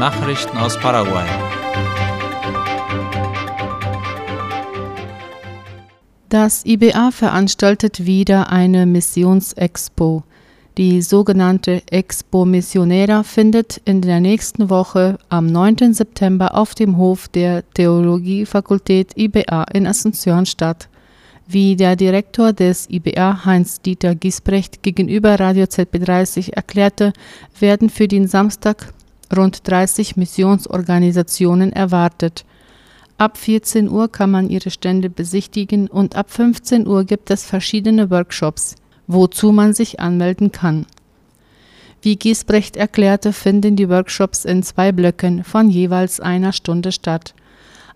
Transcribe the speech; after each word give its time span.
Nachrichten 0.00 0.56
aus 0.56 0.78
Paraguay. 0.78 1.26
Das 6.30 6.64
IBA 6.64 7.10
veranstaltet 7.10 8.06
wieder 8.06 8.48
eine 8.48 8.86
Missionsexpo. 8.86 10.22
Die 10.78 11.02
sogenannte 11.02 11.82
Expo 11.90 12.46
Missionera 12.46 13.24
findet 13.24 13.76
in 13.84 14.00
der 14.00 14.20
nächsten 14.20 14.70
Woche 14.70 15.18
am 15.28 15.44
9. 15.44 15.92
September 15.92 16.54
auf 16.56 16.74
dem 16.74 16.96
Hof 16.96 17.28
der 17.28 17.62
Theologiefakultät 17.74 19.18
IBA 19.18 19.64
in 19.74 19.86
Asunción 19.86 20.46
statt. 20.46 20.88
Wie 21.46 21.76
der 21.76 21.96
Direktor 21.96 22.54
des 22.54 22.88
IBA 22.88 23.44
Heinz-Dieter 23.44 24.14
Giesbrecht 24.14 24.82
gegenüber 24.82 25.38
Radio 25.38 25.64
ZB30 25.64 26.54
erklärte, 26.54 27.12
werden 27.58 27.90
für 27.90 28.08
den 28.08 28.28
Samstag 28.28 28.94
rund 29.34 29.68
30 29.68 30.16
Missionsorganisationen 30.16 31.72
erwartet. 31.72 32.44
Ab 33.18 33.36
14 33.36 33.88
Uhr 33.88 34.10
kann 34.10 34.30
man 34.30 34.48
ihre 34.48 34.70
Stände 34.70 35.10
besichtigen 35.10 35.88
und 35.88 36.16
ab 36.16 36.30
15 36.30 36.86
Uhr 36.86 37.04
gibt 37.04 37.30
es 37.30 37.44
verschiedene 37.44 38.10
Workshops, 38.10 38.76
wozu 39.06 39.52
man 39.52 39.74
sich 39.74 40.00
anmelden 40.00 40.52
kann. 40.52 40.86
Wie 42.02 42.16
Giesbrecht 42.16 42.76
erklärte, 42.76 43.32
finden 43.32 43.76
die 43.76 43.90
Workshops 43.90 44.46
in 44.46 44.62
zwei 44.62 44.90
Blöcken 44.90 45.44
von 45.44 45.68
jeweils 45.68 46.18
einer 46.18 46.52
Stunde 46.52 46.92
statt. 46.92 47.34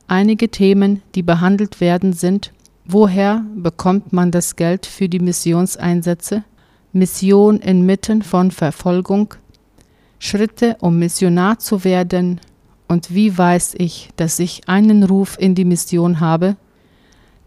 Einige 0.06 0.50
Themen, 0.50 1.00
die 1.14 1.22
behandelt 1.22 1.80
werden, 1.80 2.12
sind 2.12 2.52
Woher 2.86 3.42
bekommt 3.56 4.12
man 4.12 4.30
das 4.30 4.56
Geld 4.56 4.84
für 4.84 5.08
die 5.08 5.20
Missionseinsätze? 5.20 6.44
Mission 6.92 7.58
inmitten 7.60 8.20
von 8.20 8.50
Verfolgung? 8.50 9.34
Schritte, 10.24 10.78
um 10.80 10.98
Missionar 10.98 11.58
zu 11.58 11.84
werden? 11.84 12.40
Und 12.88 13.14
wie 13.14 13.36
weiß 13.36 13.74
ich, 13.76 14.08
dass 14.16 14.38
ich 14.38 14.62
einen 14.66 15.02
Ruf 15.02 15.36
in 15.38 15.54
die 15.54 15.66
Mission 15.66 16.18
habe? 16.18 16.56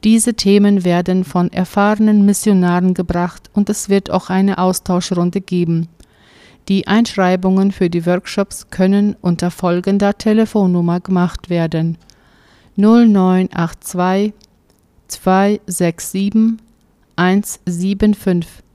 Diese 0.03 0.36
Themen 0.36 0.86
werden 0.86 1.23
von 1.23 1.52
erfahrenen 1.52 2.23
Missionaren 2.23 2.94
gebracht 2.94 3.50
und 3.53 3.72
es 3.72 3.89
wird 3.89 4.11
auch 4.11 4.30
eine 4.30 4.59
Austauschrunde 4.59 5.42
geben. 5.42 5.88
Die 6.67 6.86
Einschreibungen 6.86 7.72
für 7.72 7.89
die 7.89 8.06
Workshops 8.06 8.69
können 8.69 9.16
unter 9.22 9.50
folgender 9.50 10.16
Telefonnummer 10.16 11.00
gemacht 11.00 11.50
werden: 11.50 11.97
0982 12.75 14.34
267 15.08 16.59
175. 17.16 18.66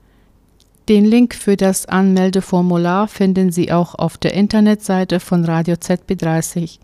Den 0.89 1.05
Link 1.05 1.33
für 1.33 1.55
das 1.55 1.85
Anmeldeformular 1.85 3.07
finden 3.07 3.53
Sie 3.53 3.71
auch 3.71 3.95
auf 3.95 4.17
der 4.17 4.33
Internetseite 4.33 5.21
von 5.21 5.45
Radio 5.45 5.75
ZB30. 5.75 6.79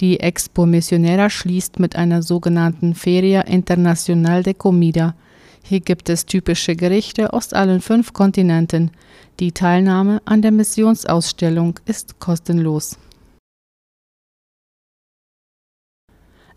Die 0.00 0.20
Expo 0.20 0.64
Missionera 0.64 1.28
schließt 1.28 1.78
mit 1.78 1.96
einer 1.96 2.22
sogenannten 2.22 2.94
Feria 2.94 3.42
Internacional 3.42 4.42
de 4.42 4.54
Comida. 4.54 5.14
Hier 5.62 5.80
gibt 5.80 6.08
es 6.08 6.24
typische 6.24 6.76
Gerichte 6.76 7.34
aus 7.34 7.52
allen 7.52 7.82
fünf 7.82 8.14
Kontinenten. 8.14 8.90
Die 9.38 9.52
Teilnahme 9.52 10.22
an 10.24 10.40
der 10.40 10.52
Missionsausstellung 10.52 11.78
ist 11.84 12.18
kostenlos. 12.18 12.96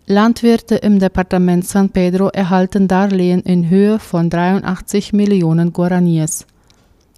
Landwirte 0.06 0.76
im 0.76 0.98
Departement 0.98 1.66
San 1.66 1.90
Pedro 1.90 2.30
erhalten 2.30 2.88
Darlehen 2.88 3.42
in 3.42 3.70
Höhe 3.70 4.00
von 4.00 4.30
83 4.30 5.12
Millionen 5.12 5.74
Guaraníes. 5.74 6.46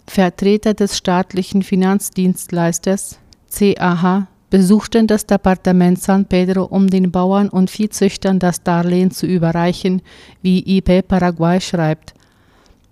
Vertreter 0.08 0.74
des 0.74 0.98
staatlichen 0.98 1.64
Finanzdienstleisters 1.64 3.20
CAH 3.50 4.28
besuchten 4.50 5.08
das 5.08 5.26
Departement 5.26 6.02
San 6.02 6.26
Pedro, 6.26 6.66
um 6.66 6.90
den 6.90 7.12
Bauern 7.12 7.50
und 7.50 7.70
Viehzüchtern 7.70 8.40
das 8.40 8.64
Darlehen 8.64 9.12
zu 9.12 9.26
überreichen, 9.26 10.02
wie 10.42 10.78
IP 10.78 11.08
Paraguay 11.08 11.62
schreibt. 11.62 12.14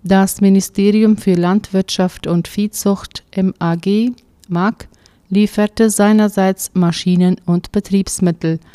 Das 0.02 0.40
Ministerium 0.40 1.18
für 1.18 1.34
Landwirtschaft 1.34 2.26
und 2.26 2.48
Viehzucht 2.48 3.24
MAG 3.36 4.12
MAG 4.48 4.88
lieferte 5.28 5.90
seinerseits 5.90 6.70
Maschinen 6.74 7.36
und 7.44 7.72
Betriebsmittel– 7.72 8.60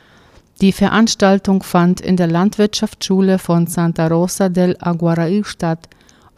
die 0.62 0.72
Veranstaltung 0.72 1.64
fand 1.64 2.00
in 2.00 2.16
der 2.16 2.28
Landwirtschaftsschule 2.28 3.40
von 3.40 3.68
Santa 3.68 4.08
Rosa 4.08 4.48
del 4.48 4.78
Aguaraí 4.78 5.44
statt, 5.44 5.90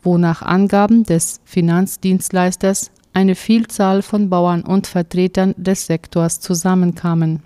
wo 0.03 0.17
nach 0.17 0.41
Angaben 0.41 1.03
des 1.03 1.39
Finanzdienstleisters 1.45 2.91
eine 3.13 3.35
Vielzahl 3.35 4.01
von 4.01 4.29
Bauern 4.29 4.61
und 4.61 4.87
Vertretern 4.87 5.55
des 5.57 5.87
Sektors 5.87 6.39
zusammenkamen. 6.39 7.41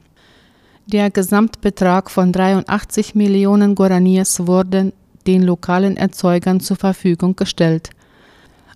Der 0.88 1.09
Gesamtbetrag 1.09 2.11
von 2.11 2.34
83 2.34 3.16
Millionen 3.16 3.75
Guaraníes 3.75 4.45
wurde 4.47 4.91
den 5.25 5.44
lokalen 5.44 5.95
Erzeugern 5.95 6.59
zur 6.59 6.78
Verfügung 6.78 7.35
gestellt. 7.35 7.91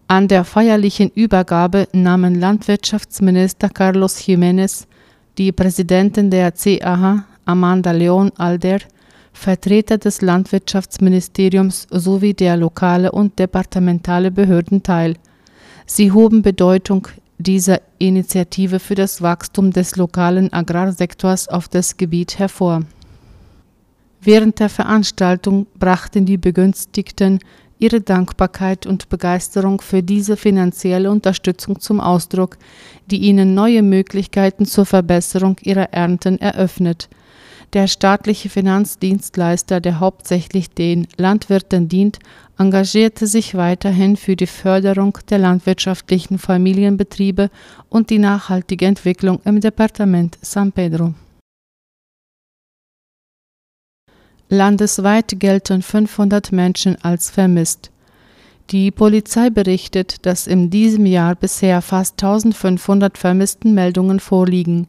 An 0.07 0.27
der 0.27 0.45
feierlichen 0.45 1.09
Übergabe 1.09 1.87
nahmen 1.91 2.35
Landwirtschaftsminister 2.35 3.69
Carlos 3.69 4.19
Jiménez, 4.19 4.85
die 5.37 5.51
Präsidentin 5.51 6.29
der 6.29 6.51
CAH 6.51 7.25
Amanda 7.45 7.91
Leon 7.91 8.31
Alder, 8.37 8.79
Vertreter 9.35 9.97
des 9.97 10.21
Landwirtschaftsministeriums 10.21 11.87
sowie 11.91 12.33
der 12.33 12.57
lokale 12.57 13.11
und 13.11 13.37
departementale 13.37 14.31
Behörden 14.31 14.81
teil. 14.81 15.17
Sie 15.85 16.11
hoben 16.11 16.41
Bedeutung 16.41 17.07
dieser 17.37 17.81
Initiative 17.99 18.79
für 18.79 18.95
das 18.95 19.21
Wachstum 19.21 19.71
des 19.71 19.97
lokalen 19.97 20.51
Agrarsektors 20.53 21.49
auf 21.49 21.67
das 21.67 21.97
Gebiet 21.97 22.39
hervor. 22.39 22.83
Während 24.21 24.59
der 24.59 24.69
Veranstaltung 24.69 25.67
brachten 25.77 26.25
die 26.25 26.37
Begünstigten 26.37 27.39
ihre 27.77 28.01
Dankbarkeit 28.01 28.87
und 28.87 29.09
Begeisterung 29.09 29.81
für 29.81 30.01
diese 30.01 30.37
finanzielle 30.37 31.11
Unterstützung 31.11 31.79
zum 31.79 31.99
Ausdruck, 31.99 32.57
die 33.11 33.17
ihnen 33.17 33.53
neue 33.53 33.83
Möglichkeiten 33.83 34.65
zur 34.65 34.85
Verbesserung 34.85 35.57
ihrer 35.61 35.93
Ernten 35.93 36.39
eröffnet. 36.39 37.09
Der 37.73 37.87
staatliche 37.87 38.49
Finanzdienstleister, 38.49 39.81
der 39.81 39.99
hauptsächlich 39.99 40.69
den 40.69 41.07
Landwirten 41.17 41.89
dient, 41.89 42.19
engagierte 42.57 43.27
sich 43.27 43.55
weiterhin 43.55 44.15
für 44.15 44.35
die 44.35 44.47
Förderung 44.47 45.17
der 45.29 45.39
landwirtschaftlichen 45.39 46.37
Familienbetriebe 46.37 47.49
und 47.89 48.09
die 48.09 48.19
nachhaltige 48.19 48.85
Entwicklung 48.85 49.39
im 49.43 49.59
Departement 49.59 50.37
San 50.41 50.71
Pedro. 50.71 51.13
Landesweit 54.47 55.39
gelten 55.39 55.81
500 55.81 56.51
Menschen 56.51 57.01
als 57.03 57.31
vermisst. 57.31 57.91
Die 58.69 58.91
Polizei 58.91 59.49
berichtet, 59.49 60.25
dass 60.25 60.47
in 60.47 60.69
diesem 60.69 61.05
Jahr 61.05 61.35
bisher 61.35 61.81
fast 61.81 62.21
1500 62.23 63.17
Vermisstenmeldungen 63.17 64.19
vorliegen. 64.19 64.87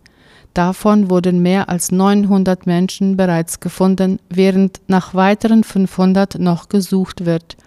Davon 0.56 1.10
wurden 1.10 1.42
mehr 1.42 1.68
als 1.68 1.92
900 1.92 2.64
Menschen 2.64 3.18
bereits 3.18 3.60
gefunden, 3.60 4.20
während 4.30 4.80
nach 4.86 5.12
weiteren 5.12 5.64
500 5.64 6.38
noch 6.38 6.70
gesucht 6.70 7.26
wird. 7.26 7.58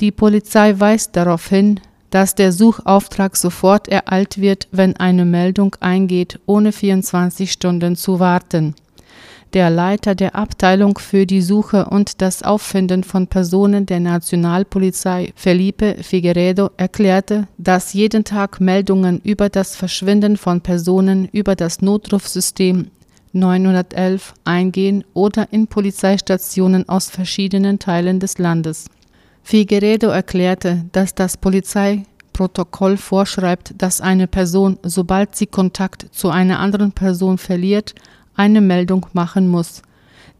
Die 0.00 0.10
Polizei 0.10 0.80
weist 0.80 1.16
darauf 1.16 1.46
hin, 1.48 1.80
dass 2.08 2.34
der 2.34 2.52
Suchauftrag 2.52 3.36
sofort 3.36 3.88
ereilt 3.88 4.40
wird, 4.40 4.68
wenn 4.72 4.96
eine 4.96 5.26
Meldung 5.26 5.76
eingeht, 5.80 6.40
ohne 6.46 6.72
24 6.72 7.52
Stunden 7.52 7.94
zu 7.94 8.18
warten. 8.20 8.74
Der 9.54 9.70
Leiter 9.70 10.16
der 10.16 10.34
Abteilung 10.34 10.98
für 10.98 11.26
die 11.26 11.40
Suche 11.40 11.84
und 11.84 12.20
das 12.20 12.42
Auffinden 12.42 13.04
von 13.04 13.28
Personen 13.28 13.86
der 13.86 14.00
Nationalpolizei, 14.00 15.32
Felipe 15.36 15.94
Figueredo, 16.02 16.70
erklärte, 16.76 17.46
dass 17.56 17.92
jeden 17.92 18.24
Tag 18.24 18.60
Meldungen 18.60 19.20
über 19.20 19.48
das 19.48 19.76
Verschwinden 19.76 20.36
von 20.36 20.60
Personen 20.60 21.28
über 21.30 21.54
das 21.54 21.80
Notrufsystem 21.82 22.90
911 23.32 24.34
eingehen 24.44 25.04
oder 25.14 25.46
in 25.52 25.68
Polizeistationen 25.68 26.88
aus 26.88 27.08
verschiedenen 27.08 27.78
Teilen 27.78 28.18
des 28.18 28.38
Landes. 28.38 28.86
Figueredo 29.44 30.08
erklärte, 30.08 30.84
dass 30.90 31.14
das 31.14 31.36
Polizeiprotokoll 31.36 32.96
vorschreibt, 32.96 33.72
dass 33.78 34.00
eine 34.00 34.26
Person, 34.26 34.80
sobald 34.82 35.36
sie 35.36 35.46
Kontakt 35.46 36.06
zu 36.10 36.30
einer 36.30 36.58
anderen 36.58 36.90
Person 36.90 37.38
verliert, 37.38 37.94
eine 38.34 38.60
Meldung 38.60 39.06
machen 39.12 39.48
muss. 39.48 39.82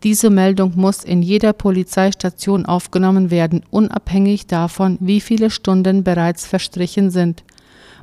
Diese 0.02 0.28
Meldung 0.28 0.72
muss 0.76 1.02
in 1.02 1.22
jeder 1.22 1.52
Polizeistation 1.52 2.66
aufgenommen 2.66 3.30
werden, 3.30 3.62
unabhängig 3.70 4.46
davon, 4.46 4.98
wie 5.00 5.20
viele 5.20 5.50
Stunden 5.50 6.04
bereits 6.04 6.46
verstrichen 6.46 7.10
sind. 7.10 7.42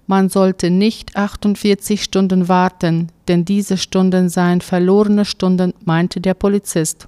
Man 0.08 0.30
sollte 0.30 0.72
nicht 0.72 1.16
48 1.16 2.04
Stunden 2.04 2.48
warten, 2.50 3.10
denn 3.28 3.46
diese 3.46 3.78
Stunden 3.78 4.30
seien 4.30 4.62
verlorene 4.62 5.26
Stunden, 5.26 5.74
meinte 5.86 6.20
der 6.22 6.34
Polizist. 6.34 7.08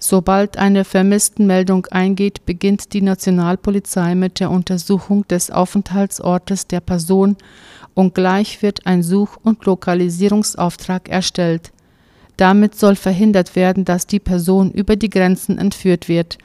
Sobald 0.00 0.58
eine 0.58 0.84
Vermisstenmeldung 0.84 1.86
eingeht, 1.86 2.46
beginnt 2.46 2.92
die 2.92 3.02
Nationalpolizei 3.02 4.14
mit 4.14 4.38
der 4.38 4.50
Untersuchung 4.50 5.26
des 5.28 5.50
Aufenthaltsortes 5.50 6.68
der 6.68 6.80
Person 6.80 7.36
und 7.98 8.14
gleich 8.14 8.62
wird 8.62 8.86
ein 8.86 9.02
Such- 9.02 9.38
und 9.42 9.64
Lokalisierungsauftrag 9.64 11.08
erstellt. 11.08 11.72
Damit 12.36 12.76
soll 12.76 12.94
verhindert 12.94 13.56
werden, 13.56 13.84
dass 13.84 14.06
die 14.06 14.20
Person 14.20 14.70
über 14.70 14.94
die 14.94 15.10
Grenzen 15.10 15.58
entführt 15.58 16.08
wird. 16.08 16.38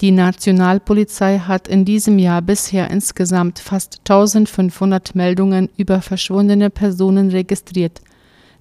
Die 0.00 0.12
Nationalpolizei 0.12 1.40
hat 1.40 1.68
in 1.68 1.84
diesem 1.84 2.18
Jahr 2.18 2.40
bisher 2.40 2.90
insgesamt 2.90 3.58
fast 3.58 3.98
1500 4.08 5.14
Meldungen 5.14 5.68
über 5.76 6.00
verschwundene 6.00 6.70
Personen 6.70 7.28
registriert. 7.28 8.00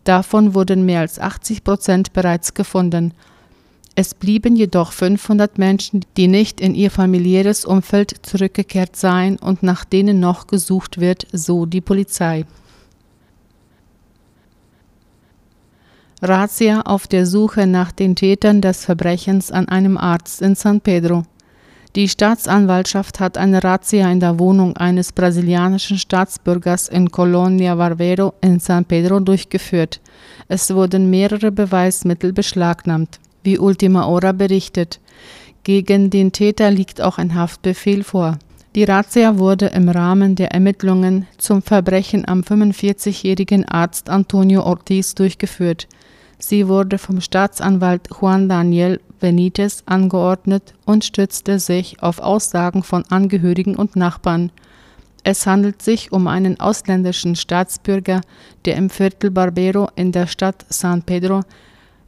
Davon 0.03 0.53
wurden 0.53 0.85
mehr 0.85 0.99
als 0.99 1.19
80 1.19 1.63
Prozent 1.63 2.11
bereits 2.11 2.53
gefunden. 2.53 3.13
Es 3.99 4.13
blieben 4.13 4.55
jedoch 4.55 4.91
500 4.91 5.57
Menschen, 5.57 6.05
die 6.17 6.27
nicht 6.27 6.61
in 6.61 6.75
ihr 6.75 6.91
familiäres 6.91 7.65
Umfeld 7.65 8.13
zurückgekehrt 8.21 8.95
seien 8.95 9.37
und 9.37 9.63
nach 9.63 9.85
denen 9.85 10.19
noch 10.19 10.45
gesucht 10.45 10.99
wird, 10.99 11.25
so 11.33 11.65
die 11.65 11.81
Polizei. 11.81 12.45
Razzia 16.21 16.81
auf 16.81 17.07
der 17.07 17.25
Suche 17.25 17.65
nach 17.65 17.91
den 17.91 18.15
Tätern 18.15 18.61
des 18.61 18.85
Verbrechens 18.85 19.51
an 19.51 19.67
einem 19.67 19.97
Arzt 19.97 20.43
in 20.43 20.53
San 20.53 20.79
Pedro. 20.79 21.23
Die 21.95 22.07
Staatsanwaltschaft 22.07 23.19
hat 23.19 23.35
eine 23.35 23.63
Razzia 23.63 24.11
in 24.11 24.19
der 24.19 24.37
Wohnung 24.37 24.77
eines 24.77 25.11
brasilianischen 25.11 25.97
Staatsbürgers 25.97 26.87
in 26.87 27.09
Colonia 27.09 27.73
Barbero 27.73 28.35
in 28.41 28.59
San 28.59 28.85
Pedro 28.85 29.19
durchgeführt. 29.19 30.01
Es 30.47 30.71
wurden 30.71 31.09
mehrere 31.09 31.51
Beweismittel 31.51 32.31
beschlagnahmt 32.31 33.19
wie 33.47 33.57
Ultima 33.57 34.05
Hora 34.05 34.33
berichtet. 34.33 34.99
Gegen 35.63 36.09
den 36.09 36.33
Täter 36.33 36.69
liegt 36.69 37.01
auch 37.01 37.17
ein 37.17 37.33
Haftbefehl 37.33 38.03
vor. 38.03 38.39
Die 38.75 38.83
Razzia 38.83 39.37
wurde 39.37 39.67
im 39.67 39.87
Rahmen 39.87 40.35
der 40.35 40.51
Ermittlungen 40.51 41.27
zum 41.37 41.61
Verbrechen 41.61 42.27
am 42.27 42.41
45-jährigen 42.41 43.63
Arzt 43.63 44.09
Antonio 44.09 44.63
Ortiz 44.63 45.15
durchgeführt. 45.15 45.87
Sie 46.37 46.67
wurde 46.67 46.97
vom 46.97 47.21
Staatsanwalt 47.21 48.09
Juan 48.19 48.49
Daniel 48.49 48.99
Benitez 49.21 49.81
angeordnet 49.85 50.73
und 50.83 51.05
stützte 51.05 51.57
sich 51.57 52.03
auf 52.03 52.19
Aussagen 52.19 52.83
von 52.83 53.05
Angehörigen 53.05 53.77
und 53.77 53.95
Nachbarn. 53.95 54.51
Es 55.23 55.47
handelt 55.47 55.81
sich 55.81 56.11
um 56.11 56.27
einen 56.27 56.59
ausländischen 56.59 57.37
Staatsbürger, 57.37 58.19
der 58.65 58.75
im 58.75 58.89
Viertel 58.89 59.31
Barbero 59.31 59.87
in 59.95 60.11
der 60.11 60.27
Stadt 60.27 60.65
San 60.69 61.01
Pedro 61.01 61.43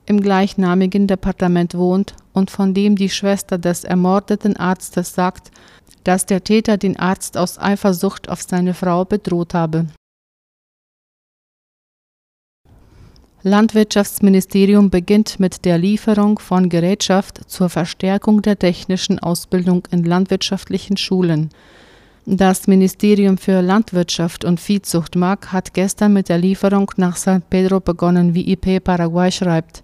im 0.09 0.21
gleichnamigen 0.21 1.05
Departement 1.05 1.75
wohnt 1.75 2.15
und 2.33 2.49
von 2.49 2.73
dem 2.73 2.95
die 2.95 3.09
Schwester 3.09 3.59
des 3.59 3.83
ermordeten 3.83 4.57
Arztes 4.57 5.13
sagt, 5.13 5.51
dass 6.03 6.25
der 6.25 6.43
Täter 6.43 6.77
den 6.77 6.97
Arzt 6.97 7.37
aus 7.37 7.59
Eifersucht 7.59 8.27
auf 8.27 8.41
seine 8.41 8.73
Frau 8.73 9.05
bedroht 9.05 9.53
habe. 9.53 9.85
Landwirtschaftsministerium 13.43 14.89
beginnt 14.89 15.39
mit 15.39 15.63
der 15.63 15.77
Lieferung 15.77 16.39
von 16.39 16.69
Gerätschaft 16.69 17.49
zur 17.49 17.69
Verstärkung 17.69 18.41
der 18.41 18.57
technischen 18.57 19.19
Ausbildung 19.19 19.87
in 19.91 20.03
landwirtschaftlichen 20.03 20.97
Schulen. 20.97 21.49
Das 22.25 22.67
Ministerium 22.67 23.37
für 23.37 23.61
Landwirtschaft 23.61 24.43
und 24.43 24.59
Viehzucht 24.59 25.15
MAG 25.15 25.47
hat 25.53 25.73
gestern 25.73 26.13
mit 26.13 26.29
der 26.29 26.39
Lieferung 26.39 26.91
nach 26.97 27.15
San 27.15 27.43
Pedro 27.43 27.79
begonnen, 27.79 28.33
wie 28.33 28.51
IP 28.51 28.83
Paraguay 28.83 29.31
schreibt. 29.31 29.83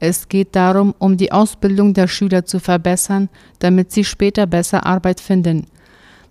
Es 0.00 0.28
geht 0.28 0.54
darum, 0.56 0.94
um 0.98 1.16
die 1.16 1.32
Ausbildung 1.32 1.94
der 1.94 2.08
Schüler 2.08 2.44
zu 2.44 2.60
verbessern, 2.60 3.28
damit 3.58 3.92
sie 3.92 4.04
später 4.04 4.46
besser 4.46 4.84
Arbeit 4.86 5.20
finden. 5.20 5.66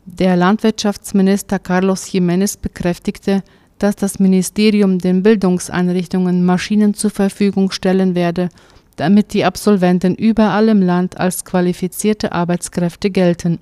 Der 0.06 0.36
Landwirtschaftsminister 0.36 1.60
Carlos 1.60 2.08
Jiménez 2.08 2.58
bekräftigte, 2.62 3.42
dass 3.80 3.96
das 3.96 4.20
Ministerium 4.20 5.00
den 5.00 5.24
Bildungseinrichtungen 5.24 6.46
Maschinen 6.46 6.94
zur 6.94 7.10
Verfügung 7.10 7.72
stellen 7.72 8.16
werde, 8.16 8.50
damit 8.98 9.34
die 9.34 9.46
Absolventen 9.46 10.16
überall 10.16 10.70
im 10.70 10.82
Land 10.82 11.18
als 11.18 11.44
qualifizierte 11.46 12.32
Arbeitskräfte 12.32 13.10
gelten. 13.10 13.60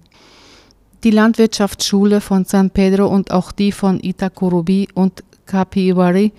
Die 1.03 1.12
Landwirtschaftsschule 1.12 2.21
von 2.21 2.45
San 2.45 2.69
Pedro 2.69 3.07
und 3.07 3.31
auch 3.31 3.51
die 3.51 3.71
von 3.71 4.00
Itacurubi 4.03 4.89
und 4.94 5.24
Capivari 5.45 6.31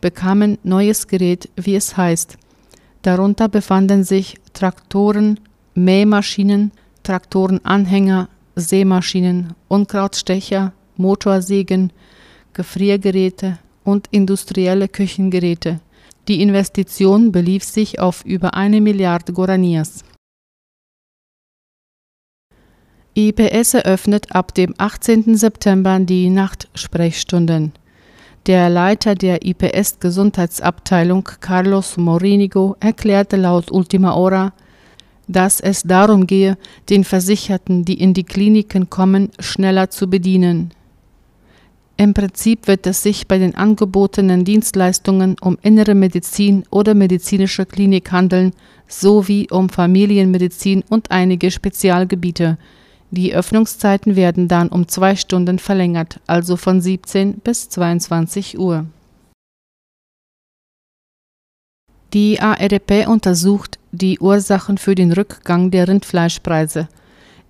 bekamen 0.00 0.58
neues 0.62 1.06
Gerät, 1.06 1.48
wie 1.56 1.76
es 1.76 1.96
heißt. 1.96 2.36
Darunter 3.02 3.48
befanden 3.48 4.04
sich 4.04 4.36
Traktoren, 4.52 5.40
Mähmaschinen, 5.74 6.72
Traktorenanhänger, 7.02 8.28
Sämaschinen, 8.56 9.54
Unkrautstecher, 9.68 10.72
Motorsägen, 10.96 11.92
Gefriergeräte 12.52 13.58
und 13.84 14.08
industrielle 14.10 14.88
Küchengeräte. 14.88 15.80
Die 16.28 16.42
Investition 16.42 17.32
belief 17.32 17.64
sich 17.64 17.98
auf 17.98 18.24
über 18.24 18.54
eine 18.54 18.80
Milliarde 18.80 19.32
Guaranias. 19.32 20.04
IPS 23.14 23.74
eröffnet 23.74 24.32
ab 24.34 24.54
dem 24.54 24.74
18. 24.78 25.36
September 25.36 25.98
die 25.98 26.30
Nachtsprechstunden. 26.30 27.72
Der 28.46 28.70
Leiter 28.70 29.14
der 29.14 29.44
IPS-Gesundheitsabteilung 29.44 31.28
Carlos 31.40 31.98
Morinigo 31.98 32.74
erklärte 32.80 33.36
laut 33.36 33.70
Ultima 33.70 34.14
Hora, 34.14 34.54
dass 35.28 35.60
es 35.60 35.82
darum 35.82 36.26
gehe, 36.26 36.56
den 36.88 37.04
Versicherten, 37.04 37.84
die 37.84 38.00
in 38.00 38.14
die 38.14 38.24
Kliniken 38.24 38.88
kommen, 38.88 39.28
schneller 39.38 39.90
zu 39.90 40.08
bedienen. 40.08 40.70
Im 41.98 42.14
Prinzip 42.14 42.66
wird 42.66 42.86
es 42.86 43.02
sich 43.02 43.28
bei 43.28 43.36
den 43.36 43.54
angebotenen 43.54 44.46
Dienstleistungen 44.46 45.36
um 45.42 45.58
innere 45.60 45.94
Medizin 45.94 46.64
oder 46.70 46.94
medizinische 46.94 47.66
Klinik 47.66 48.10
handeln, 48.10 48.52
sowie 48.88 49.48
um 49.50 49.68
Familienmedizin 49.68 50.82
und 50.88 51.10
einige 51.10 51.50
Spezialgebiete, 51.50 52.56
die 53.10 53.34
Öffnungszeiten 53.34 54.14
werden 54.14 54.46
dann 54.46 54.68
um 54.68 54.86
zwei 54.86 55.16
Stunden 55.16 55.58
verlängert, 55.58 56.20
also 56.26 56.56
von 56.56 56.80
17 56.80 57.34
bis 57.38 57.68
22 57.68 58.58
Uhr. 58.58 58.86
Die 62.12 62.40
ARP 62.40 63.08
untersucht 63.08 63.78
die 63.92 64.18
Ursachen 64.20 64.78
für 64.78 64.94
den 64.94 65.12
Rückgang 65.12 65.70
der 65.70 65.88
Rindfleischpreise. 65.88 66.88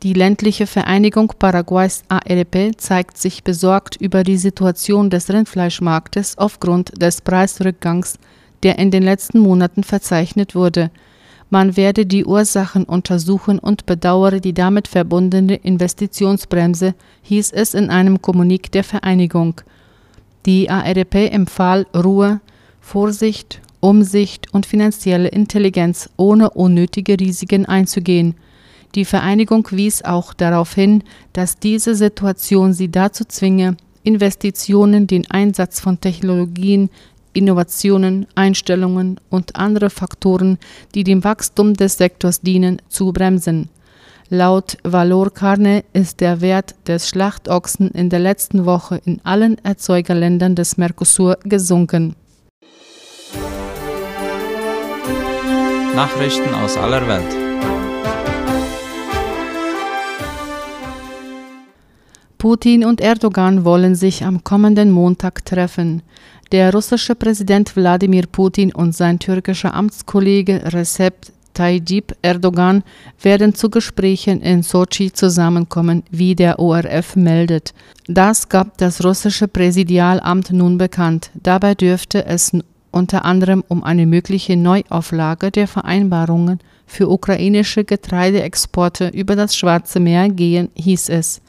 Die 0.03 0.15
ländliche 0.15 0.67
Vereinigung 0.67 1.35
Paraguays 1.39 2.05
ARP 2.09 2.73
zeigt 2.79 3.19
sich 3.19 3.45
besorgt 3.45 3.97
über 3.97 4.23
die 4.23 4.39
Situation 4.39 5.11
des 5.11 5.29
Rindfleischmarktes 5.29 6.39
aufgrund 6.39 7.01
des 7.03 7.21
Preisrückgangs, 7.21 8.19
der 8.63 8.79
in 8.79 8.91
den 8.91 9.03
letzten 9.03 9.41
Monaten 9.41 9.85
verzeichnet 9.85 10.55
wurde– 10.55 10.91
man 11.51 11.77
werde 11.77 12.07
die 12.07 12.25
Ursachen 12.25 12.85
untersuchen 12.85 13.59
und 13.59 13.85
bedauere 13.85 14.41
die 14.41 14.55
damit 14.55 14.87
verbundene 14.87 15.57
Investitionsbremse, 15.57 16.95
hieß 17.23 17.51
es 17.53 17.75
in 17.75 17.91
einem 17.91 18.23
Kommunique 18.23 18.71
der 18.71 18.85
Vereinigung. 18.85 19.61
Die 20.47 20.71
ARP 20.71 21.15
empfahl 21.15 21.87
Ruhe, 21.95 22.41
Vorsicht, 22.81 23.61
Umsicht 23.81 24.53
und 24.55 24.65
finanzielle 24.65 25.29
Intelligenz 25.29 26.09
ohne 26.17 26.51
unnötige 26.51 27.19
Risiken 27.19 27.67
einzugehen. 27.67 28.37
Die 28.95 29.05
Vereinigung 29.05 29.67
wies 29.71 30.05
auch 30.05 30.35
darauf 30.35 30.75
hin, 30.75 31.03
dass 31.33 31.59
diese 31.59 31.95
Situation 31.95 32.73
sie 32.73 32.91
dazu 32.91 33.25
zwinge, 33.25 33.77
Investitionen, 34.03 35.07
den 35.07 35.31
Einsatz 35.31 35.81
von 35.81 36.01
Technologien 36.01 36.91
Innovationen, 37.33 38.27
Einstellungen 38.35 39.21
und 39.31 39.57
andere 39.57 39.91
Faktoren, 39.91 40.59
die 40.95 41.05
dem 41.05 41.25
Wachstum 41.25 41.75
des 41.75 41.97
Sektors 41.97 42.41
dienen, 42.41 42.83
zu 42.89 43.13
bremsen. 43.13 43.69
Laut 44.29 44.79
Valor 44.85 45.33
Carne 45.33 45.83
ist 45.93 46.21
der 46.21 46.41
Wert 46.41 46.77
des 46.87 47.09
Schlachtochsen 47.09 47.91
in 47.91 48.11
der 48.11 48.21
letzten 48.21 48.65
Woche 48.65 49.01
in 49.05 49.21
allen 49.25 49.59
Erzeugerländern 49.65 50.55
des 50.55 50.77
Mercosur 50.77 51.39
gesunken. 51.43 52.15
Nachrichten 55.97 56.55
aus 56.55 56.77
aller 56.77 57.07
Welt. 57.09 57.40
Putin 62.41 62.87
und 62.87 63.03
Erdogan 63.03 63.67
wollen 63.67 63.95
sich 63.95 64.25
am 64.25 64.43
kommenden 64.43 64.91
Montag 64.91 65.45
treffen. 65.45 66.01
Der 66.53 66.73
russische 66.73 67.15
Präsident 67.15 67.77
Wladimir 67.77 68.27
Putin 68.27 68.73
und 68.73 68.97
sein 68.97 69.19
türkischer 69.19 69.75
Amtskollege 69.75 70.73
Recep 70.73 71.27
Tayyip 71.53 72.17
Erdogan 72.23 72.83
werden 73.21 73.55
zu 73.55 73.69
Gesprächen 73.69 74.41
in 74.41 74.63
Sochi 74.63 75.13
zusammenkommen, 75.13 76.03
wie 76.11 76.35
der 76.35 76.59
ORF 76.59 77.15
meldet. 77.15 77.75
Das 78.07 78.49
gab 78.49 78.79
das 78.79 79.05
russische 79.05 79.47
Präsidialamt 79.47 80.51
nun 80.51 80.79
bekannt. 80.79 81.31
Dabei 81.35 81.75
dürfte 81.75 82.25
es 82.25 82.53
unter 82.91 83.27
anderem 83.27 83.63
um 83.69 83.85
eine 83.85 84.07
mögliche 84.07 84.57
Neuauflage 84.57 85.51
der 85.51 85.69
Vereinbarungen 85.69 86.59
für 86.87 87.11
ukrainische 87.11 87.85
Getreideexporte 87.85 89.09
über 89.09 89.37
das 89.37 89.55
Schwarze 89.55 90.01
Meer 90.01 90.31
gehen, 90.31 90.71
hieß 90.75 91.11
es. 91.11 91.43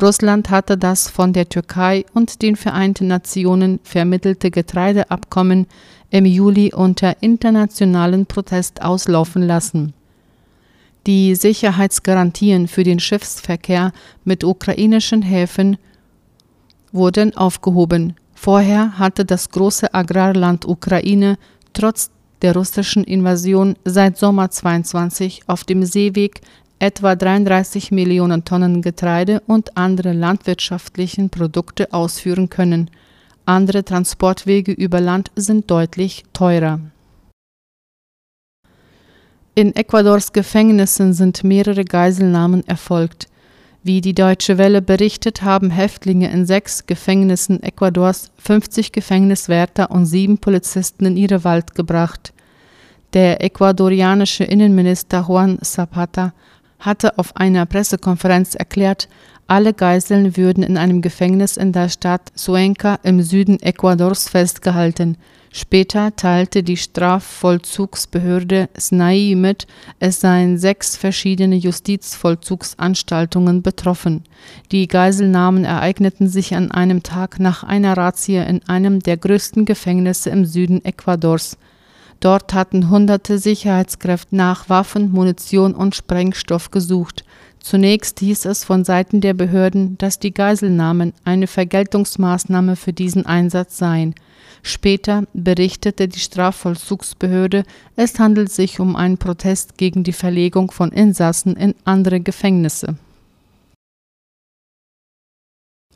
Russland 0.00 0.50
hatte 0.50 0.78
das 0.78 1.08
von 1.08 1.32
der 1.32 1.48
Türkei 1.48 2.04
und 2.14 2.42
den 2.42 2.56
Vereinten 2.56 3.06
Nationen 3.06 3.80
vermittelte 3.82 4.50
Getreideabkommen 4.50 5.66
im 6.10 6.24
Juli 6.26 6.72
unter 6.74 7.22
internationalen 7.22 8.26
Protest 8.26 8.82
auslaufen 8.82 9.42
lassen. 9.42 9.92
Die 11.06 11.34
Sicherheitsgarantien 11.34 12.68
für 12.68 12.84
den 12.84 13.00
Schiffsverkehr 13.00 13.92
mit 14.24 14.44
ukrainischen 14.44 15.22
Häfen 15.22 15.78
wurden 16.92 17.36
aufgehoben. 17.36 18.14
Vorher 18.34 18.98
hatte 18.98 19.24
das 19.24 19.50
große 19.50 19.94
Agrarland 19.94 20.66
Ukraine 20.66 21.38
trotz 21.72 22.10
der 22.42 22.54
russischen 22.54 23.04
Invasion 23.04 23.76
seit 23.84 24.18
Sommer 24.18 24.50
22 24.50 25.42
auf 25.46 25.64
dem 25.64 25.84
Seeweg 25.84 26.40
etwa 26.80 27.14
33 27.14 27.92
Millionen 27.92 28.44
Tonnen 28.44 28.82
Getreide 28.82 29.42
und 29.46 29.76
andere 29.76 30.12
landwirtschaftlichen 30.12 31.30
Produkte 31.30 31.92
ausführen 31.92 32.48
können. 32.48 32.90
Andere 33.44 33.84
Transportwege 33.84 34.72
über 34.72 35.00
Land 35.00 35.30
sind 35.36 35.70
deutlich 35.70 36.24
teurer. 36.32 36.80
In 39.54 39.76
Ecuadors 39.76 40.32
Gefängnissen 40.32 41.12
sind 41.12 41.44
mehrere 41.44 41.84
Geiselnahmen 41.84 42.66
erfolgt. 42.66 43.28
Wie 43.82 44.00
die 44.00 44.14
Deutsche 44.14 44.56
Welle 44.56 44.80
berichtet, 44.80 45.42
haben 45.42 45.70
Häftlinge 45.70 46.30
in 46.30 46.46
sechs 46.46 46.86
Gefängnissen 46.86 47.62
Ecuadors 47.62 48.30
50 48.38 48.92
Gefängniswärter 48.92 49.90
und 49.90 50.06
sieben 50.06 50.38
Polizisten 50.38 51.04
in 51.06 51.16
ihre 51.16 51.44
Wald 51.44 51.74
gebracht. 51.74 52.32
Der 53.12 53.42
ecuadorianische 53.42 54.44
Innenminister 54.44 55.26
Juan 55.26 55.58
Zapata 55.62 56.32
hatte 56.80 57.18
auf 57.18 57.36
einer 57.36 57.66
Pressekonferenz 57.66 58.54
erklärt, 58.54 59.08
alle 59.46 59.74
Geiseln 59.74 60.36
würden 60.36 60.62
in 60.62 60.76
einem 60.76 61.02
Gefängnis 61.02 61.56
in 61.56 61.72
der 61.72 61.88
Stadt 61.88 62.32
Cuenca 62.36 63.00
im 63.02 63.20
Süden 63.20 63.60
Ecuadors 63.60 64.28
festgehalten. 64.28 65.16
Später 65.52 66.14
teilte 66.14 66.62
die 66.62 66.76
Strafvollzugsbehörde 66.76 68.68
SNAI 68.78 69.34
mit, 69.34 69.66
es 69.98 70.20
seien 70.20 70.56
sechs 70.56 70.96
verschiedene 70.96 71.56
Justizvollzugsanstaltungen 71.56 73.62
betroffen. 73.62 74.22
Die 74.70 74.86
Geiselnahmen 74.86 75.64
ereigneten 75.64 76.28
sich 76.28 76.54
an 76.54 76.70
einem 76.70 77.02
Tag 77.02 77.40
nach 77.40 77.64
einer 77.64 77.96
Razzia 77.96 78.44
in 78.44 78.62
einem 78.68 79.00
der 79.00 79.16
größten 79.16 79.64
Gefängnisse 79.64 80.30
im 80.30 80.44
Süden 80.44 80.84
Ecuadors. 80.84 81.58
Dort 82.20 82.52
hatten 82.52 82.90
hunderte 82.90 83.38
Sicherheitskräfte 83.38 84.36
nach 84.36 84.68
Waffen, 84.68 85.10
Munition 85.10 85.74
und 85.74 85.94
Sprengstoff 85.94 86.70
gesucht. 86.70 87.24
Zunächst 87.60 88.20
hieß 88.20 88.44
es 88.44 88.64
von 88.64 88.84
Seiten 88.84 89.20
der 89.22 89.34
Behörden, 89.34 89.96
dass 89.98 90.18
die 90.18 90.32
Geiselnahmen 90.32 91.14
eine 91.24 91.46
Vergeltungsmaßnahme 91.46 92.76
für 92.76 92.92
diesen 92.92 93.26
Einsatz 93.26 93.78
seien. 93.78 94.14
Später 94.62 95.24
berichtete 95.32 96.08
die 96.08 96.18
Strafvollzugsbehörde, 96.18 97.64
es 97.96 98.18
handelt 98.18 98.52
sich 98.52 98.80
um 98.80 98.96
einen 98.96 99.16
Protest 99.16 99.78
gegen 99.78 100.04
die 100.04 100.12
Verlegung 100.12 100.70
von 100.70 100.90
Insassen 100.90 101.56
in 101.56 101.74
andere 101.84 102.20
Gefängnisse. 102.20 102.96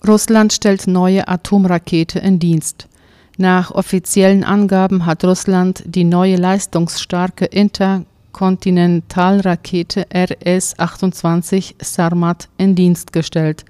Russland 0.06 0.52
stellt 0.52 0.86
neue 0.86 1.28
Atomrakete 1.28 2.18
in 2.18 2.38
Dienst. 2.38 2.88
Nach 3.36 3.72
offiziellen 3.72 4.44
Angaben 4.44 5.06
hat 5.06 5.24
Russland 5.24 5.82
die 5.86 6.04
neue 6.04 6.36
leistungsstarke 6.36 7.46
Interkontinentalrakete 7.46 10.06
RS-28 10.14 11.74
Sarmat 11.82 12.48
in 12.58 12.76
Dienst 12.76 13.12
gestellt. 13.12 13.64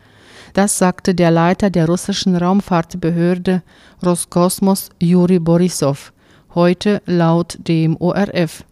Das 0.52 0.76
sagte 0.76 1.14
der 1.14 1.30
Leiter 1.30 1.70
der 1.70 1.86
russischen 1.86 2.36
Raumfahrtbehörde 2.36 3.62
Roskosmos 4.04 4.90
Juri 5.00 5.38
Borissow 5.38 6.12
heute 6.54 7.00
laut 7.06 7.58
dem 7.66 7.96
ORF. 7.96 8.64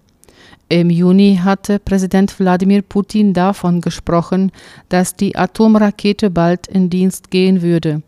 Im 0.69 0.91
Juni 0.91 1.41
hatte 1.43 1.79
Präsident 1.79 2.39
Wladimir 2.39 2.83
Putin 2.83 3.35
davon 3.35 3.81
gesprochen, 3.81 4.53
dass 4.89 5.17
die 5.17 5.37
Atomrakete 5.37 6.31
bald 6.31 6.67
in 6.67 6.89
Dienst 6.89 7.31
gehen 7.31 7.63
würde. 7.63 8.03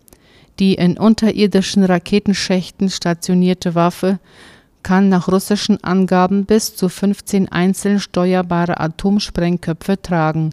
Die 0.61 0.75
in 0.75 0.99
unterirdischen 0.99 1.82
Raketenschächten 1.82 2.88
stationierte 2.88 3.75
Waffe 3.75 4.20
kann 4.84 5.08
nach 5.08 5.26
russischen 5.28 5.82
Angaben 5.82 6.44
bis 6.44 6.76
zu 6.76 6.88
15 6.88 7.50
einzeln 7.50 7.99
steuerbare 7.99 8.78
Atomsprengköpfe 8.78 10.00
tragen. 10.00 10.50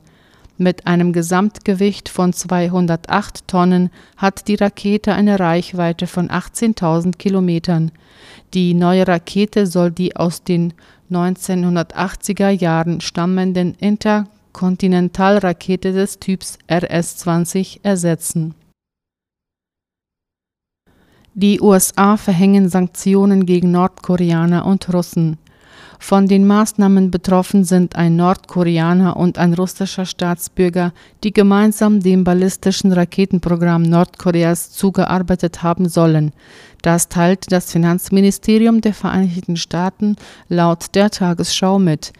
Mit 0.57 0.87
einem 0.87 1.13
Gesamtgewicht 1.13 2.09
von 2.09 2.33
208 2.33 3.47
Tonnen 3.47 3.91
hat 4.17 4.47
die 4.47 4.55
Rakete 4.55 5.13
eine 5.13 5.39
Reichweite 5.39 6.07
von 6.07 6.29
18.000 6.29 7.17
Kilometern. 7.17 7.91
Die 8.53 8.73
neue 8.73 9.07
Rakete 9.07 9.67
soll 9.67 9.91
die 9.91 10.15
aus 10.15 10.43
den 10.43 10.73
1980er 11.11 12.49
Jahren 12.49 13.01
stammenden 13.01 13.75
Interkontinentalrakete 13.75 15.93
des 15.93 16.17
Typs 16.19 16.57
RS-20 16.69 17.81
ersetzen 17.83 18.55
die 21.33 21.61
USA 21.61 22.17
verhängen 22.17 22.67
Sanktionen 22.69 23.45
gegen 23.45 23.71
Nordkoreaner 23.71 24.65
und 24.65 24.93
Russen. 24.93 25.37
Von 26.03 26.27
den 26.27 26.47
Maßnahmen 26.47 27.11
betroffen 27.11 27.63
sind 27.63 27.95
ein 27.95 28.15
Nordkoreaner 28.15 29.17
und 29.17 29.37
ein 29.37 29.53
russischer 29.53 30.05
Staatsbürger, 30.05 30.93
die 31.23 31.31
gemeinsam 31.31 31.99
dem 31.99 32.23
ballistischen 32.23 32.91
Raketenprogramm 32.91 33.83
Nordkoreas 33.83 34.71
zugearbeitet 34.71 35.61
haben 35.61 35.87
sollen. 35.87 36.33
Das 36.81 37.07
teilt 37.07 37.51
das 37.51 37.71
Finanzministerium 37.71 38.81
der 38.81 38.95
Vereinigten 38.95 39.57
Staaten 39.57 40.15
laut 40.49 40.95
der 40.95 41.11
Tagesschau 41.11 41.77
mit. 41.77 42.13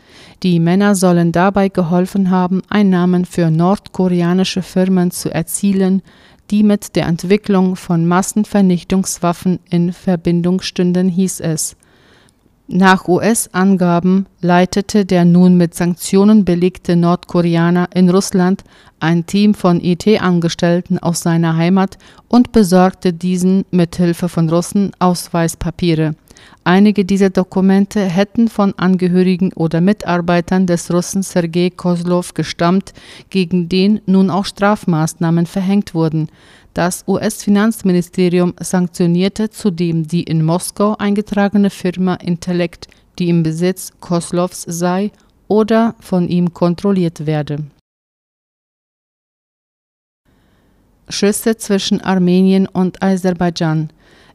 Die 0.43 0.59
Männer 0.59 0.93
sollen 0.93 1.31
dabei 1.31 1.69
geholfen 1.69 2.29
haben, 2.29 2.61
Einnahmen 2.69 3.25
für 3.25 3.49
nordkoreanische 3.49 4.61
Firmen 4.61 5.09
zu 5.09 5.33
erzielen, 5.33 6.03
die 6.51 6.63
mit 6.63 6.96
der 6.96 7.08
Entwicklung 7.08 7.75
von 7.75 8.05
Massenvernichtungswaffen 8.05 9.60
in 9.70 9.93
Verbindung 9.93 10.62
stünden, 10.62 11.08
hieß 11.08 11.39
es. 11.39 11.77
Nach 12.67 13.08
US-Angaben 13.08 14.27
leitete 14.39 15.05
der 15.05 15.25
nun 15.25 15.55
mit 15.58 15.75
Sanktionen 15.75 16.46
belegte 16.46 16.96
Nordkoreaner 16.96 17.89
in 17.93 18.10
Russland 18.10 18.63
ein 19.01 19.25
Team 19.25 19.53
von 19.53 19.81
IT-Angestellten 19.81 21.00
aus 21.00 21.22
seiner 21.22 21.58
Heimat 21.58 21.98
und 22.29 22.51
besorgte 22.51 23.12
diesen 23.12 23.65
mit 23.72 23.96
Hilfe 23.98 24.29
von 24.29 24.50
Russen 24.50 24.91
Ausweispapiere. 25.00 26.15
Einige 26.63 27.05
dieser 27.05 27.31
Dokumente 27.31 28.01
hätten 28.01 28.48
von 28.48 28.74
Angehörigen 28.77 29.51
oder 29.53 29.81
Mitarbeitern 29.81 30.67
des 30.67 30.93
Russen 30.93 31.24
Sergei 31.24 31.71
Kozlov 31.75 32.33
gestammt, 32.36 32.93
gegen 33.29 33.67
den 33.67 34.01
nun 34.05 34.29
auch 34.29 34.45
Strafmaßnahmen 34.45 35.48
verhängt 35.48 35.95
wurden. 35.95 36.29
Das 36.74 37.03
US-Finanzministerium 37.07 38.53
sanktionierte 38.60 39.50
zudem 39.50 40.07
die 40.07 40.24
in 40.24 40.45
Moskau 40.45 40.95
eingetragene 40.98 41.69
Firma 41.69 42.15
Intellect, 42.15 42.88
die 43.17 43.29
im 43.29 43.43
Besitz 43.43 43.91
Kozlovs 44.00 44.62
sei 44.67 45.12
oder 45.48 45.95
von 46.00 46.29
ihm 46.29 46.53
kontrolliert 46.53 47.25
werde. 47.25 47.65
Schüsse 51.10 51.57
zwischen 51.57 52.01
Armenien 52.01 52.67
und 52.67 53.03
Aserbaidschan 53.03 53.89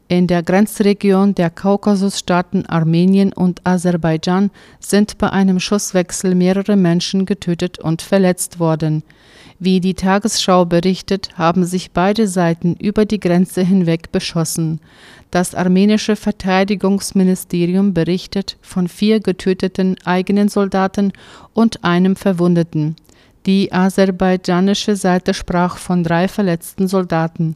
in 0.07 0.27
der 0.27 0.41
Grenzregion 0.41 1.35
der 1.35 1.49
Kaukasusstaaten 1.49 2.65
Armenien 2.65 3.33
und 3.33 3.61
Aserbaidschan 3.65 4.51
sind 4.79 5.17
bei 5.17 5.29
einem 5.29 5.59
Schusswechsel 5.59 6.33
mehrere 6.33 6.77
Menschen 6.77 7.25
getötet 7.25 7.79
und 7.79 8.01
verletzt 8.01 8.59
worden. 8.59 9.03
Wie 9.59 9.79
die 9.79 9.95
Tagesschau 9.95 10.65
berichtet, 10.65 11.29
haben 11.35 11.65
sich 11.65 11.91
beide 11.91 12.27
Seiten 12.27 12.75
über 12.75 13.05
die 13.05 13.19
Grenze 13.19 13.63
hinweg 13.63 14.11
beschossen. 14.11 14.79
Das 15.31 15.55
armenische 15.55 16.15
Verteidigungsministerium 16.15 17.93
berichtet 17.93 18.57
von 18.61 18.87
vier 18.87 19.19
getöteten 19.19 19.97
eigenen 20.05 20.47
Soldaten 20.47 21.11
und 21.53 21.83
einem 21.83 22.15
Verwundeten. 22.15 22.95
Die 23.47 23.71
aserbaidschanische 23.71 24.95
Seite 24.95 25.33
sprach 25.33 25.77
von 25.77 26.03
drei 26.03 26.27
verletzten 26.27 26.87
Soldaten 26.87 27.55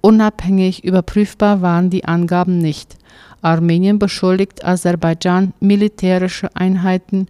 Unabhängig 0.00 0.82
überprüfbar 0.84 1.60
waren 1.60 1.90
die 1.90 2.04
Angaben 2.04 2.58
nicht. 2.58 2.96
Armenien 3.42 3.98
beschuldigt 3.98 4.64
Aserbaidschan, 4.64 5.52
militärische 5.60 6.54
Einheiten 6.54 7.28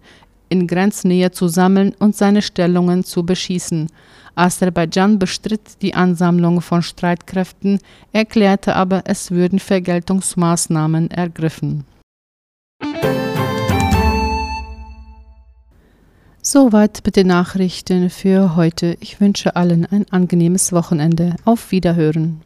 in 0.49 0.67
Grenznähe 0.67 1.31
zu 1.31 1.47
sammeln 1.47 1.93
und 1.99 2.15
seine 2.15 2.41
Stellungen 2.41 3.03
zu 3.03 3.25
beschießen. 3.25 3.87
Aserbaidschan 4.35 5.19
bestritt 5.19 5.81
die 5.81 5.93
Ansammlung 5.93 6.61
von 6.61 6.81
Streitkräften, 6.81 7.79
erklärte 8.13 8.75
aber, 8.75 9.03
es 9.05 9.31
würden 9.31 9.59
Soweit 16.43 17.01
mit 17.05 17.15
den 17.15 17.27
Nachrichten 17.27 18.09
für 18.09 18.55
heute. 18.55 18.97
Ich 18.99 19.21
wünsche 19.21 19.55
allen 19.55 19.85
ein 19.85 20.05
angenehmes 20.11 20.73
Wochenende. 20.73 21.35
Auf 21.45 21.71
Wiederhören. 21.71 22.41